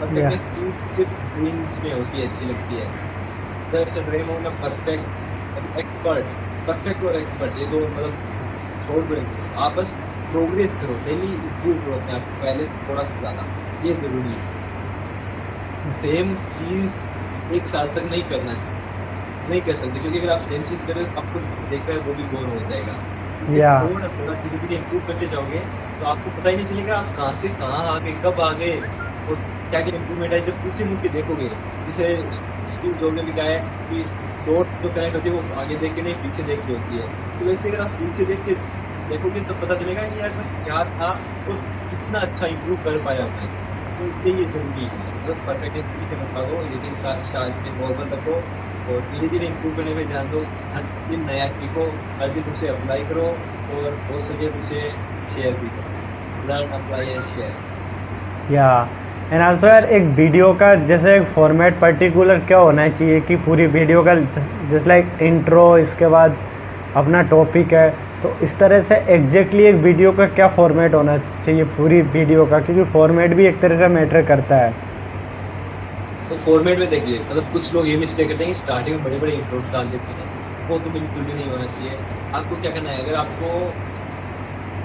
[0.00, 2.88] परफेक्टनेस चीज़ सिर्फ़ ड्रीम्स में होती है अच्छी लगती है।
[3.72, 5.10] ड्रीम हो परफेक्ट
[5.76, 6.28] एक्सपर्ट
[6.66, 8.18] परफेक्ट और एक्सपर्ट ये दो मतलब
[8.84, 9.20] छोड़ दो
[9.58, 9.96] आप बस
[10.32, 13.50] प्रोग्रेस करो डेली इम्प्रूव करो अपने आप पहले से थोड़ा सा ज़्यादा।
[13.82, 14.48] ये ज़रूरी है।
[15.84, 17.02] सेम चीज़
[17.48, 18.64] एक साल तक नहीं करना है।
[19.44, 22.24] नहीं कर सकते क्योंकि अगर आप सेम चीज़ करें आपको देख रहे हैं वो भी
[22.26, 22.94] बोर हो जाएगा।
[23.72, 25.60] थोड़ा थोड़ा धीरे धीरे इम्प्रूव करते जाओगे
[26.00, 28.76] तो आपको पता ही नहीं चलेगा आप कहाँ से कहाँ आ गए कब आ गए
[29.26, 29.36] और
[29.72, 31.48] क्या क्या इम्प्रूवमेंट है, जब पीछे मुड़ के देखोगे,
[31.86, 32.06] जैसे
[32.68, 34.02] स्टीव जॉब ने कहा है कि
[34.46, 37.06] डॉट्स जो कनेक्ट होती है, वो आगे देख के नहीं, पीछे देख के होती है।
[37.40, 38.54] तो वैसे अगर आप पीछे देख के
[39.10, 41.10] देखोगे तो पता चलेगा कि यार मैं क्या था
[41.46, 41.58] और
[41.90, 43.48] कितना अच्छा इम्प्रूव कर पाया मैं।
[43.98, 48.40] तो इसलिए ये ज़रूरी है। मतलब परफेक्ट भागो, लेकिन स्टार्ट में नॉर्मल रखो।
[48.84, 50.40] और धीरे धीरे इम्प्रूव करने में ध्यान दो।
[50.74, 51.84] हर दिन नया सीखो,
[52.20, 54.80] हर दिन उसे अप्लाई करो और हो सके तो उसे
[55.34, 58.68] शेयर भी करो। लर्न अप्लाई एंड शेयर या
[59.32, 63.66] एंड आल्सो यार, एक वीडियो का जैसे एक फॉर्मेट पर्टिकुलर क्या होना चाहिए कि पूरी
[63.68, 64.14] वीडियो का
[64.70, 66.36] जस्ट लाइक इंट्रो इसके बाद
[66.96, 67.90] अपना टॉपिक है।
[68.22, 72.58] तो इस तरह से एग्जैक्टली एक वीडियो का क्या फॉर्मेट होना चाहिए पूरी वीडियो का?
[72.60, 74.72] क्योंकि फॉर्मेट भी एक तरह से मैटर करता है।
[76.32, 79.32] तो फॉर्मेट में देखिए मतलब कुछ लोग ये मिस्टेक करते हैं स्टार्टिंग में बड़े बड़े
[79.32, 80.28] इंट्रोस डाल देते हैं।
[80.68, 83.02] वो तो बिल्कुल भी नहीं होना चाहिए। आपको क्या करना है?
[83.02, 83.50] अगर आपको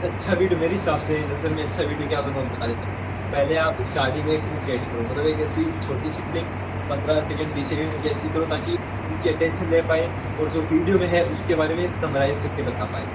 [0.02, 2.94] अच्छा वीडियो मेरे हिसाब से नज़र में अच्छा वीडियो क्या होता है बता देता हूँ।
[3.32, 6.50] पहले आप स्टार्टिंग में एक क्रिएट करो। मतलब एक ऐसी छोटी सी क्लिप
[6.90, 8.78] पंद्रह सेकेंड बीस सेकेंड की ऐसी करो ताकि
[9.10, 12.86] उनकी अटेंशन ले पाए और जो वीडियो में है उसके बारे में समराइज करके बता
[12.94, 13.06] पाए।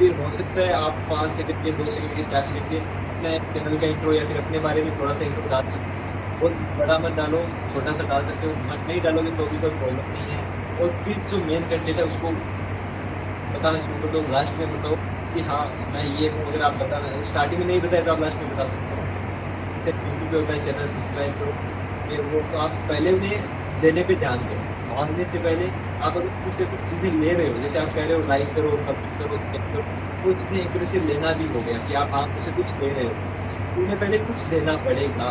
[0.00, 2.78] फिर हो सकता है आप पाँच सेकेंड के, दो सेकेंड के, चार सेकेंड के
[3.08, 6.01] अपने चैनल का इंट्रो या फिर अपने बारे में थोड़ा सा इंट्रो बता सकते
[6.42, 9.58] हो और बड़ा मत डालो, छोटा सा डाल सकते हो, मत नहीं डालोगे तो भी
[9.58, 10.44] कोई प्रॉब्लम नहीं है।
[10.78, 12.32] और फिर जो मेन कंटेंट है, उसको
[13.54, 14.94] बताना शुरू कर दो लास्ट में बताओ
[15.34, 18.40] कि हाँ मैं ये हूँ, अगर आप बताना स्टार्टिंग में नहीं बताए तो आप लास्ट
[18.40, 19.06] में बता सकते हो।
[19.86, 21.52] यूट्यूब पे होता है चैनल सब्सक्राइब करो।
[22.08, 23.48] ये वो तो आप पहले उन्हें
[23.80, 25.66] देने पर ध्यान दो। मांगने से पहले
[26.00, 28.54] आप अगर कुछ से कुछ चीज़ें ले रहे हो, जैसे आप कह रहे हो लाइक
[28.54, 29.82] करो कमेंट करो चेक करो,
[30.22, 32.92] वो चीज़ें एक तरह से लेना भी हो गया कि आप आँखों से कुछ ले
[32.94, 33.14] रहे हो।
[33.76, 35.30] उन्हें पहले कुछ लेना पड़ेगा।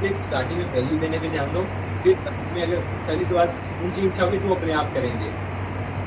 [0.00, 1.64] फिर स्टार्टिंग में वैल्यू देने पे ध्यान दो
[2.04, 2.14] फिर
[2.52, 5.30] में अगर पहली तो बात उनकी इच्छा होगी तो वो अपने आप करेंगे।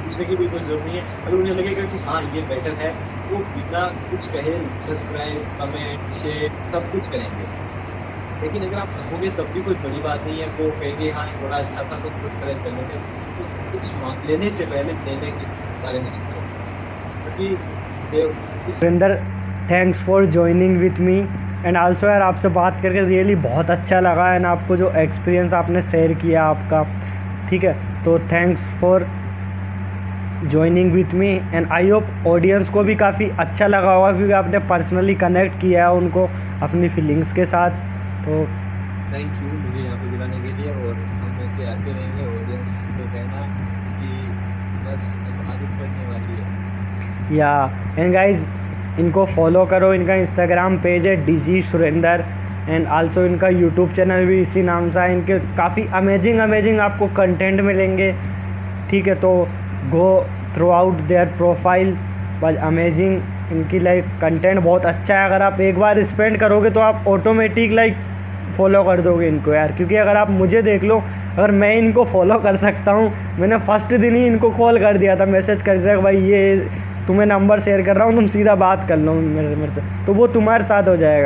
[0.03, 2.91] पूछने की भी कोई ज़रूरत नहीं है। अगर उन्हें लगेगा कि हाँ ये बेटर है,
[3.29, 7.43] वो बिना कुछ कहे सब्सक्राइब कमेंट शेयर सब कुछ करेंगे।
[8.41, 11.57] लेकिन अगर आप कहोगे, तब भी कोई बड़ी बात नहीं है। वो कहेंगे हाँ थोड़ा
[11.57, 13.91] अच्छा था तो कुछ करेक्ट कर लेते तो कुछ
[14.23, 15.45] लेने से पहले देने के
[15.83, 16.41] बारे में सोचो।
[17.25, 17.55] क्योंकि
[18.75, 19.15] Surender
[19.69, 21.17] thanks for joining with me
[21.65, 25.81] and also यार आपसे बात करके रियली बहुत अच्छा लगा एंड आपको जो एक्सपीरियंस आपने
[25.83, 26.83] शेयर किया आपका
[27.49, 27.73] ठीक है?
[28.05, 29.05] तो thanks for
[30.43, 34.59] joining with me and I hope audience को भी काफ़ी अच्छा लगा होगा क्योंकि आपने
[34.69, 36.27] पर्सनली कनेक्ट किया है उनको
[36.61, 37.69] अपनी फीलिंग्स के साथ
[38.25, 38.39] तो
[39.13, 43.03] थैंक यू मुझे यहाँ पे बुलाने के लिए और हम ऐसे आते रहेंगे ऑडियंस को
[43.05, 43.39] कहना
[43.99, 44.09] कि
[44.85, 45.01] बस
[45.51, 47.53] आदत पड़ने वाली है। या
[47.97, 48.45] एंड गाइज़
[48.99, 52.23] इनको फॉलो करो। इनका इंस्टाग्राम पेज है डीजी सुरेंदर
[52.69, 57.07] एंड आल्सो इनका यूट्यूब चैनल भी इसी नाम से है। इनके काफ़ी अमेजिंग अमेजिंग आपको
[57.15, 58.13] कंटेंट मिलेंगे।
[58.89, 59.33] ठीक है तो
[59.91, 60.09] go
[60.55, 61.95] through out their profile
[62.41, 66.79] बस अमेजिंग इनकी लाइक कंटेंट बहुत अच्छा है। अगर आप एक बार स्पेंड करोगे तो
[66.79, 67.95] आप ऑटोमेटिक लाइक
[68.57, 70.97] फॉलो कर दोगे इनको यार। क्योंकि अगर आप मुझे देख लो,
[71.37, 75.15] अगर मैं इनको फॉलो कर सकता हूँ, मैंने फ़र्स्ट दिन ही इनको कॉल कर दिया
[75.15, 76.41] था मैसेज कर दिया भाई ये
[77.07, 80.13] तुम्हें नंबर शेयर कर रहा हूँ, तुम सीधा बात कर लो मेरे मेरे से तो
[80.13, 81.19] वो तुम्हारे साथ हो जाएगा।